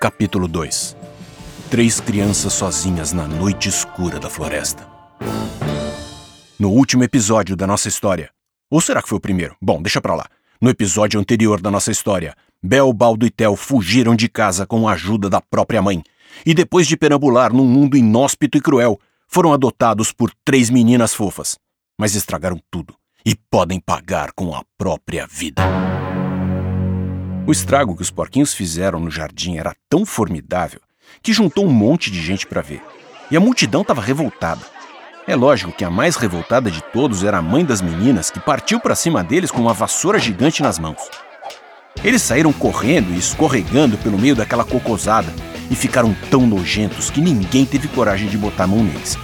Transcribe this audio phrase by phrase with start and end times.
[0.00, 0.96] Capítulo 2
[1.68, 4.86] Três crianças sozinhas na noite escura da floresta.
[6.56, 8.30] No último episódio da nossa história.
[8.70, 9.56] Ou será que foi o primeiro?
[9.60, 10.26] Bom, deixa pra lá.
[10.60, 14.92] No episódio anterior da nossa história, Bel, Baldo e Tel fugiram de casa com a
[14.92, 16.00] ajuda da própria mãe.
[16.46, 21.58] E depois de perambular num mundo inóspito e cruel, foram adotados por três meninas fofas.
[21.98, 22.94] Mas estragaram tudo
[23.26, 25.60] e podem pagar com a própria vida.
[27.48, 30.82] O estrago que os porquinhos fizeram no jardim era tão formidável
[31.22, 32.82] que juntou um monte de gente para ver.
[33.30, 34.60] E a multidão estava revoltada.
[35.26, 38.78] É lógico que a mais revoltada de todos era a mãe das meninas, que partiu
[38.78, 41.00] para cima deles com uma vassoura gigante nas mãos.
[42.04, 45.32] Eles saíram correndo e escorregando pelo meio daquela cocosada
[45.70, 49.16] e ficaram tão nojentos que ninguém teve coragem de botar a mão neles.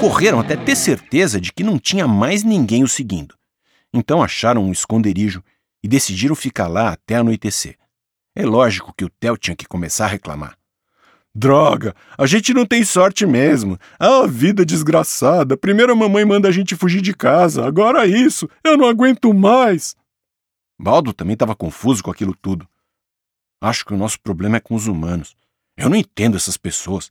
[0.00, 3.40] Correram até ter certeza de que não tinha mais ninguém o seguindo.
[3.92, 5.42] Então acharam um esconderijo
[5.82, 7.76] e decidiram ficar lá até anoitecer.
[8.34, 10.56] É lógico que o Theo tinha que começar a reclamar.
[11.34, 13.78] Droga, a gente não tem sorte mesmo.
[13.98, 15.56] Ah, vida desgraçada.
[15.56, 18.48] Primeiro a mamãe manda a gente fugir de casa, agora isso.
[18.62, 19.96] Eu não aguento mais.
[20.78, 22.68] Baldo também estava confuso com aquilo tudo.
[23.62, 25.34] Acho que o nosso problema é com os humanos.
[25.76, 27.10] Eu não entendo essas pessoas.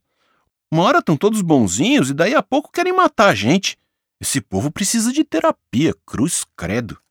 [0.72, 3.78] Uma hora estão todos bonzinhos e daí a pouco querem matar a gente.
[4.22, 7.02] Esse povo precisa de terapia, cruz credo.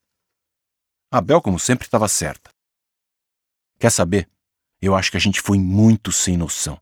[1.11, 2.52] A Bel, como sempre, estava certa.
[3.80, 4.30] Quer saber?
[4.80, 6.80] Eu acho que a gente foi muito sem noção.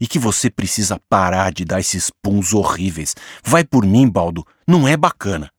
[0.00, 3.14] E que você precisa parar de dar esses puns horríveis.
[3.44, 4.46] Vai por mim, Baldo.
[4.66, 5.52] Não é bacana.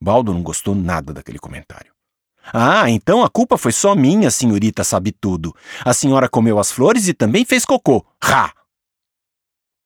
[0.00, 1.92] Baldo não gostou nada daquele comentário.
[2.52, 5.52] Ah, então a culpa foi só minha, senhorita sabe tudo.
[5.84, 8.06] A senhora comeu as flores e também fez cocô.
[8.22, 8.54] Rá!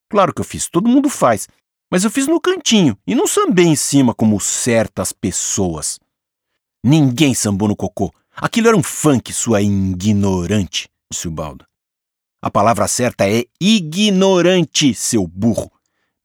[0.07, 1.47] Claro que eu fiz, todo mundo faz.
[1.93, 5.99] Mas eu fiz no cantinho e não sambei em cima como certas pessoas.
[6.83, 8.11] Ninguém sambou no cocô.
[8.35, 11.65] Aquilo era um funk, sua ignorante, disse o Baldo.
[12.41, 15.71] A palavra certa é ignorante, seu burro.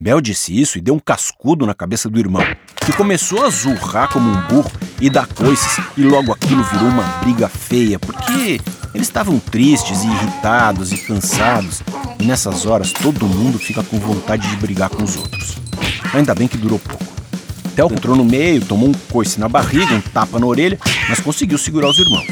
[0.01, 2.43] Bel disse isso e deu um cascudo na cabeça do irmão,
[2.87, 7.05] que começou a zurrar como um burro e dar coices, e logo aquilo virou uma
[7.19, 8.59] briga feia, porque
[8.98, 11.82] eles estavam tristes e irritados e cansados,
[12.19, 15.56] e nessas horas todo mundo fica com vontade de brigar com os outros.
[16.12, 17.04] Ainda bem que durou pouco.
[17.76, 21.56] Theo entrou no meio, tomou um coice na barriga, um tapa na orelha, mas conseguiu
[21.56, 22.26] segurar os irmãos.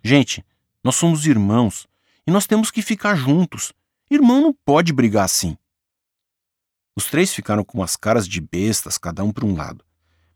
[0.00, 0.44] Gente,
[0.82, 1.88] nós somos irmãos
[2.24, 3.72] e nós temos que ficar juntos.
[4.08, 5.56] Irmão não pode brigar assim.
[6.96, 9.84] Os três ficaram com as caras de bestas, cada um para um lado.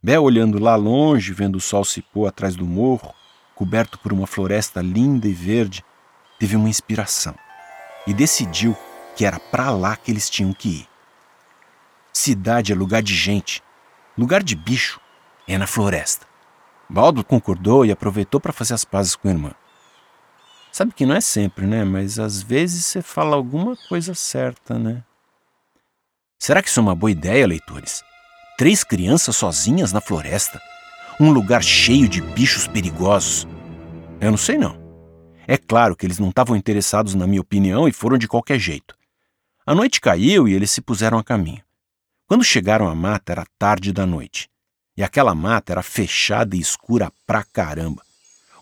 [0.03, 3.15] Bel olhando lá longe, vendo o sol se pôr atrás do morro,
[3.55, 5.85] coberto por uma floresta linda e verde,
[6.39, 7.35] teve uma inspiração
[8.07, 8.77] e decidiu
[9.17, 10.89] que era para lá que eles tinham que ir.
[12.13, 13.63] Cidade é lugar de gente,
[14.17, 15.01] lugar de bicho
[15.47, 16.27] é na floresta.
[16.89, 19.53] Baldo concordou e aproveitou para fazer as pazes com a irmã.
[20.71, 21.85] Sabe que não é sempre, né?
[21.85, 25.03] Mas às vezes você fala alguma coisa certa, né?
[26.39, 28.03] Será que isso é uma boa ideia, leitores?
[28.59, 30.61] Três crianças sozinhas na floresta?
[31.21, 33.47] Um lugar cheio de bichos perigosos?
[34.21, 34.77] Eu não sei não.
[35.47, 38.97] É claro que eles não estavam interessados na minha opinião e foram de qualquer jeito.
[39.65, 41.63] A noite caiu e eles se puseram a caminho.
[42.27, 44.51] Quando chegaram à mata era tarde da noite.
[44.97, 48.03] E aquela mata era fechada e escura pra caramba.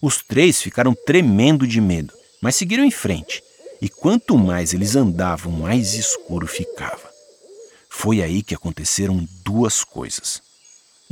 [0.02, 2.12] Os três ficaram tremendo de medo,
[2.42, 3.42] mas seguiram em frente.
[3.80, 7.10] E quanto mais eles andavam, mais escuro ficava.
[7.88, 10.51] Foi aí que aconteceram duas coisas.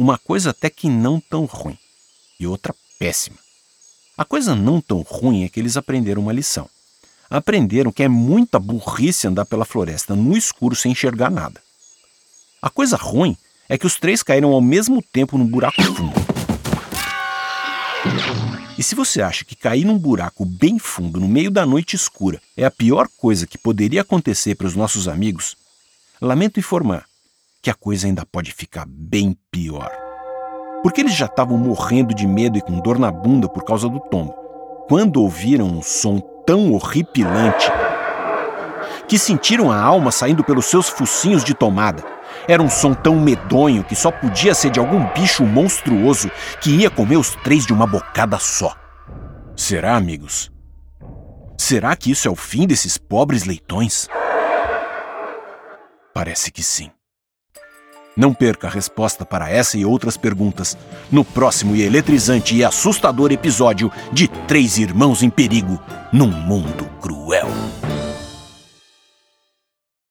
[0.01, 1.77] Uma coisa até que não tão ruim,
[2.41, 3.37] e outra péssima.
[4.17, 6.71] A coisa não tão ruim é que eles aprenderam uma lição.
[7.29, 11.61] Aprenderam que é muita burrice andar pela floresta no escuro sem enxergar nada.
[12.63, 13.37] A coisa ruim
[13.69, 16.15] é que os três caíram ao mesmo tempo num buraco fundo.
[18.79, 22.41] E se você acha que cair num buraco bem fundo no meio da noite escura
[22.57, 25.59] é a pior coisa que poderia acontecer para os nossos amigos,
[26.23, 27.10] lamento informar
[27.63, 30.11] que a coisa ainda pode ficar bem pior
[30.83, 34.01] porque eles já estavam morrendo de medo e com dor na bunda por causa do
[34.01, 34.33] tombo,
[34.89, 37.71] quando ouviram um som tão horripilante
[39.07, 42.05] que sentiram a alma saindo pelos seus focinhos de tomada.
[42.47, 46.31] Era um som tão medonho que só podia ser de algum bicho monstruoso
[46.61, 48.75] que ia comer os três de uma bocada só.
[49.57, 50.51] Será, amigos?
[51.59, 54.09] Será que isso é o fim desses pobres leitões?
[56.15, 56.91] Parece que sim.
[58.21, 60.77] Não perca a resposta para essa e outras perguntas
[61.11, 65.83] no próximo e eletrizante e assustador episódio de Três Irmãos em Perigo
[66.13, 67.49] num Mundo Cruel.